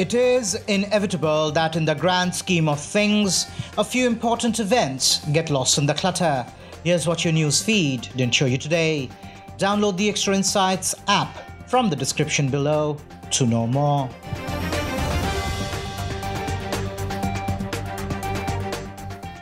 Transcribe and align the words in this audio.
It 0.00 0.14
is 0.14 0.54
inevitable 0.66 1.50
that 1.50 1.76
in 1.76 1.84
the 1.84 1.94
grand 1.94 2.34
scheme 2.34 2.70
of 2.70 2.80
things, 2.80 3.50
a 3.76 3.84
few 3.84 4.06
important 4.06 4.58
events 4.58 5.18
get 5.30 5.50
lost 5.50 5.76
in 5.76 5.84
the 5.84 5.92
clutter. 5.92 6.46
Here's 6.84 7.06
what 7.06 7.22
your 7.22 7.34
news 7.34 7.62
feed 7.62 8.08
didn't 8.16 8.34
show 8.34 8.46
you 8.46 8.56
today. 8.56 9.10
Download 9.58 9.98
the 9.98 10.08
Extra 10.08 10.34
Insights 10.34 10.94
app 11.06 11.36
from 11.68 11.90
the 11.90 11.96
description 11.96 12.48
below 12.48 12.96
to 13.32 13.44
know 13.44 13.66
more. 13.66 14.08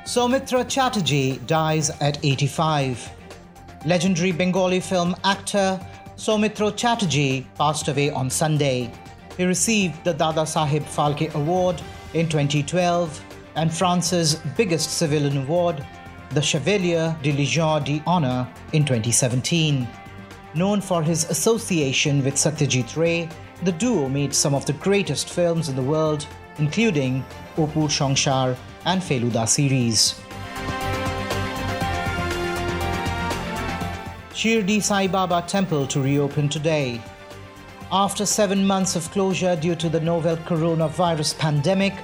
Soumitra 0.04 0.68
Chatterjee 0.68 1.38
dies 1.46 1.90
at 2.00 2.18
85. 2.24 3.08
Legendary 3.86 4.32
Bengali 4.32 4.80
film 4.80 5.14
actor 5.22 5.78
Soumitra 6.16 6.76
Chatterjee 6.76 7.46
passed 7.54 7.86
away 7.86 8.10
on 8.10 8.28
Sunday. 8.28 8.90
He 9.38 9.44
received 9.44 10.02
the 10.02 10.12
Dadasaheb 10.12 10.82
Phalke 10.82 11.32
Award 11.34 11.80
in 12.12 12.28
2012 12.28 13.24
and 13.54 13.72
France's 13.72 14.34
biggest 14.56 14.98
civilian 14.98 15.36
award, 15.36 15.86
the 16.30 16.42
Chevalier 16.42 17.16
de 17.22 17.32
Légion 17.32 17.84
d'Honneur, 17.84 18.48
in 18.72 18.84
2017. 18.84 19.86
Known 20.54 20.80
for 20.80 21.04
his 21.04 21.30
association 21.30 22.24
with 22.24 22.34
Satyajit 22.34 22.96
Ray, 22.96 23.28
the 23.62 23.70
duo 23.70 24.08
made 24.08 24.34
some 24.34 24.56
of 24.56 24.66
the 24.66 24.72
greatest 24.72 25.30
films 25.30 25.68
in 25.68 25.76
the 25.76 25.82
world, 25.82 26.26
including 26.58 27.24
Opur 27.56 27.86
Shongshar 27.86 28.56
and 28.86 29.00
Feluda 29.00 29.46
series. 29.46 30.20
Shirdi 34.32 34.82
Sai 34.82 35.06
Baba 35.06 35.44
Temple 35.46 35.86
to 35.86 36.00
reopen 36.00 36.48
today. 36.48 37.00
After 37.90 38.26
seven 38.26 38.66
months 38.66 38.96
of 38.96 39.10
closure 39.12 39.56
due 39.56 39.74
to 39.76 39.88
the 39.88 40.00
novel 40.00 40.36
coronavirus 40.36 41.38
pandemic, 41.38 41.94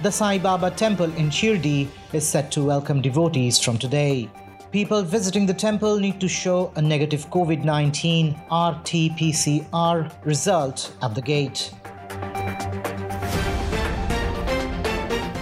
the 0.00 0.12
Sai 0.12 0.38
Baba 0.38 0.70
temple 0.70 1.12
in 1.16 1.30
Shirdi 1.30 1.88
is 2.12 2.24
set 2.24 2.52
to 2.52 2.62
welcome 2.62 3.02
devotees 3.02 3.58
from 3.58 3.76
today. 3.76 4.30
People 4.70 5.02
visiting 5.02 5.44
the 5.44 5.54
temple 5.54 5.98
need 5.98 6.20
to 6.20 6.28
show 6.28 6.72
a 6.76 6.82
negative 6.82 7.28
COVID 7.30 7.64
19 7.64 8.28
RT 8.30 9.18
PCR 9.18 10.12
result 10.24 10.94
at 11.02 11.12
the 11.16 11.22
gate. 11.22 11.72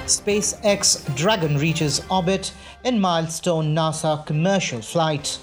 SpaceX 0.06 1.14
Dragon 1.14 1.58
reaches 1.58 2.00
orbit 2.10 2.54
in 2.84 2.98
milestone 2.98 3.74
NASA 3.74 4.24
commercial 4.24 4.80
flight 4.80 5.38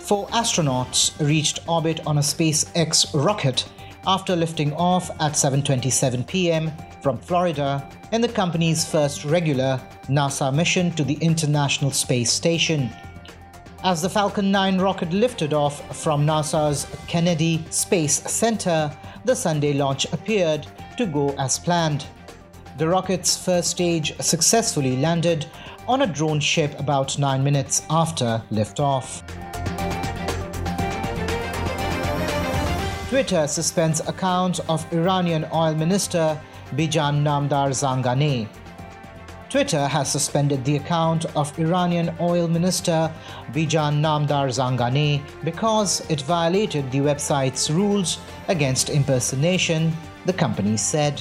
four 0.00 0.26
astronauts 0.28 1.12
reached 1.20 1.60
orbit 1.68 2.00
on 2.06 2.18
a 2.18 2.20
SpaceX 2.20 3.06
rocket 3.14 3.68
after 4.06 4.34
lifting 4.34 4.72
off 4.74 5.10
at 5.20 5.32
7:27 5.32 6.26
p.m. 6.26 6.72
from 7.02 7.18
Florida 7.18 7.86
in 8.12 8.20
the 8.20 8.28
company's 8.28 8.84
first 8.84 9.24
regular 9.24 9.80
NASA 10.08 10.52
mission 10.52 10.90
to 10.92 11.04
the 11.04 11.14
International 11.14 11.90
Space 11.90 12.32
Station. 12.32 12.90
As 13.84 14.02
the 14.02 14.10
Falcon 14.10 14.50
9 14.50 14.78
rocket 14.78 15.12
lifted 15.12 15.54
off 15.54 15.96
from 15.96 16.26
NASA's 16.26 16.86
Kennedy 17.06 17.64
Space 17.70 18.22
Center, 18.30 18.90
the 19.24 19.36
Sunday 19.36 19.72
launch 19.72 20.06
appeared 20.12 20.66
to 20.96 21.06
go 21.06 21.30
as 21.38 21.58
planned. 21.58 22.06
The 22.78 22.88
rocket's 22.88 23.36
first 23.36 23.70
stage 23.70 24.18
successfully 24.20 24.96
landed 24.96 25.46
on 25.86 26.02
a 26.02 26.06
drone 26.06 26.40
ship 26.40 26.78
about 26.78 27.18
9 27.18 27.42
minutes 27.42 27.82
after 27.90 28.42
liftoff. 28.50 29.22
Twitter 33.10 33.48
suspends 33.48 33.98
account 34.06 34.60
of 34.68 34.86
Iranian 34.92 35.44
oil 35.52 35.74
minister 35.74 36.40
Bijan 36.76 37.24
Namdar 37.24 37.70
Zanganeh. 37.74 38.46
Twitter 39.48 39.88
has 39.88 40.12
suspended 40.12 40.64
the 40.64 40.76
account 40.76 41.24
of 41.34 41.58
Iranian 41.58 42.14
oil 42.20 42.46
minister 42.46 43.12
Bijan 43.50 43.98
Namdar 43.98 44.46
Zanganeh 44.58 45.20
because 45.42 46.08
it 46.08 46.20
violated 46.20 46.88
the 46.92 47.00
website's 47.00 47.68
rules 47.68 48.18
against 48.46 48.90
impersonation, 48.90 49.92
the 50.26 50.32
company 50.32 50.76
said. 50.76 51.20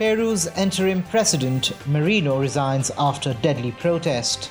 Peru's 0.00 0.48
interim 0.58 1.04
president 1.04 1.70
Merino 1.86 2.40
resigns 2.40 2.90
after 2.98 3.34
deadly 3.34 3.70
protest. 3.70 4.50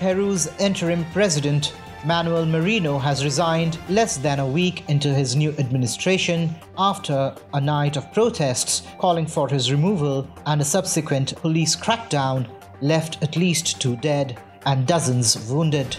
Peru's 0.00 0.48
interim 0.58 1.04
president 1.12 1.72
Manuel 2.04 2.46
Merino 2.46 2.96
has 2.96 3.24
resigned 3.24 3.76
less 3.88 4.18
than 4.18 4.38
a 4.38 4.46
week 4.46 4.88
into 4.88 5.12
his 5.12 5.34
new 5.34 5.50
administration 5.58 6.54
after 6.78 7.34
a 7.54 7.60
night 7.60 7.96
of 7.96 8.12
protests 8.12 8.86
calling 8.98 9.26
for 9.26 9.48
his 9.48 9.72
removal 9.72 10.28
and 10.46 10.60
a 10.60 10.64
subsequent 10.64 11.34
police 11.36 11.74
crackdown 11.74 12.48
left 12.80 13.20
at 13.20 13.36
least 13.36 13.80
two 13.80 13.96
dead 13.96 14.38
and 14.64 14.86
dozens 14.86 15.50
wounded. 15.50 15.96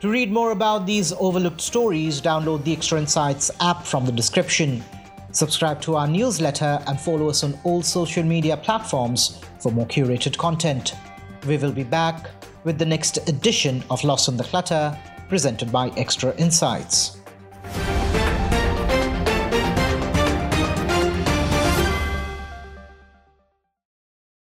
To 0.00 0.08
read 0.10 0.30
more 0.30 0.50
about 0.50 0.84
these 0.84 1.12
overlooked 1.14 1.60
stories, 1.60 2.20
download 2.20 2.64
the 2.64 2.72
Extra 2.72 2.98
Insights 2.98 3.50
app 3.60 3.86
from 3.86 4.04
the 4.04 4.12
description. 4.12 4.84
Subscribe 5.32 5.80
to 5.80 5.96
our 5.96 6.06
newsletter 6.06 6.78
and 6.86 7.00
follow 7.00 7.30
us 7.30 7.42
on 7.42 7.58
all 7.64 7.80
social 7.80 8.22
media 8.22 8.54
platforms 8.54 9.40
for 9.60 9.72
more 9.72 9.86
curated 9.86 10.36
content. 10.36 10.94
We 11.46 11.56
will 11.56 11.72
be 11.72 11.84
back 11.84 12.28
with 12.64 12.78
the 12.78 12.84
next 12.84 13.16
edition 13.30 13.82
of 13.88 14.04
Lost 14.04 14.28
in 14.28 14.36
the 14.36 14.44
Clutter, 14.44 14.96
presented 15.30 15.72
by 15.72 15.88
Extra 15.96 16.36
Insights. 16.36 17.21